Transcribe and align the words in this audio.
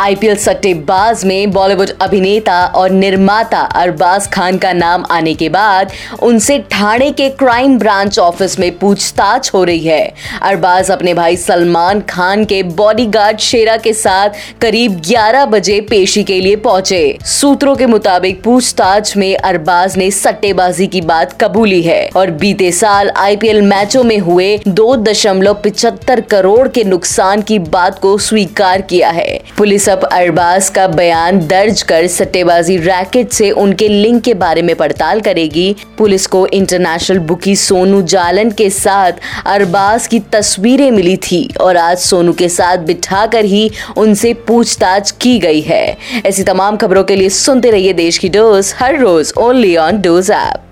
IPL 0.00 0.36
सट्टेबाज 0.36 1.24
में 1.24 1.50
बॉलीवुड 1.50 1.90
अभिनेता 2.00 2.64
और 2.74 2.90
निर्माता 2.90 3.58
अरबाज 3.76 4.28
खान 4.32 4.58
का 4.58 4.72
नाम 4.72 5.04
आने 5.10 5.34
के 5.34 5.48
बाद 5.48 5.90
उनसे 6.22 6.58
ठाणे 6.70 7.10
के 7.10 7.28
क्राइम 7.30 7.78
ब्रांच 7.78 8.18
ऑफ़िस 8.18 8.58
में 8.58 8.78
पूछताछ 8.78 9.52
हो 9.54 9.62
रही 9.64 9.84
है। 9.84 10.14
अरबाज 10.42 10.90
अपने 10.90 11.14
भाई 11.14 11.36
सलमान 11.36 12.00
खान 12.00 12.44
के 12.44 12.62
बॉडीगार्ड 12.62 13.38
शेरा 13.38 13.76
के 13.76 13.92
साथ 13.92 14.30
करीब 14.60 15.00
11 15.00 15.44
बजे 15.46 15.80
पेशी 15.80 16.22
के 16.24 16.40
लिए 16.40 16.56
पहुँचे। 16.56 17.18
सूत्रों 17.24 17.76
के 17.76 17.86
मुताबिक 17.86 18.42
पूछताछ 18.42 19.16
में 19.16 19.36
अरबाज 19.36 19.96
ने 19.96 20.10
सट्टेबाजी 20.10 20.86
की 20.86 21.00
बात 21.02 21.36
कबूली 21.40 21.82
है 21.82 22.08
और 22.16 22.30
बीते 22.30 22.72
साल 22.72 23.10
आईपीएल 23.16 23.62
मैचों 23.62 24.04
में 24.04 24.18
हुए 24.18 24.58
दो 24.68 24.96
दशमलव 25.02 25.62
करोड़ 26.30 26.68
के 26.68 26.84
नुकसान 26.84 27.42
की 27.42 27.58
बात 27.58 27.98
को 27.98 28.16
स्वीकार 28.18 28.80
किया 28.80 29.10
है। 29.10 29.40
पुलिस 29.58 29.88
अब 29.90 30.04
अरबाज 30.04 30.68
का 30.68 30.86
बयान 30.86 31.38
दर्ज 31.46 31.80
कर 31.82 32.06
सट्टेबाजी 32.06 32.76
रैकेट 32.76 33.32
से 33.32 33.50
उनके 33.50 33.88
लिंक 33.88 34.22
के 34.22 34.34
बारे 34.34 34.62
में 34.62 34.74
पड़ताल 34.76 35.20
करेगी। 35.20 35.74
पुलिस 35.98 36.26
को 36.26 36.46
इंटरनेशनल 36.46 37.18
बुकी 37.18 37.54
सोनू 37.56 38.02
जालन 38.02 38.50
के 38.50 38.68
साथ 38.70 39.12
अरबाज 39.46 40.06
की 40.06 40.20
तस्वीरें 40.32 40.90
मिली 40.90 41.16
थी 41.16 41.42
और 41.60 41.76
आज 41.76 41.98
सोनू 41.98 42.32
के 42.32 42.48
साथ 42.48 42.78
बिठाकर 42.86 43.44
ही 43.44 43.70
उनसे 43.96 44.34
पूछताछ 44.46 45.10
की 45.10 45.38
गई 45.38 45.60
है। 45.60 45.96
ऐसी 46.26 46.42
तमाम 46.42 46.76
खबरों 46.76 47.04
के 47.04 47.16
लिए 47.16 47.28
सुनते 47.28 47.70
रहिए 47.70 47.92
देश 47.92 48.18
की 48.18 48.28
डोज, 48.28 48.74
हर 48.78 48.98
रोज 48.98 49.32
ओनली 49.38 49.76
ऑन 49.76 50.00
डोज 50.00 50.30
ऐप। 50.30 50.62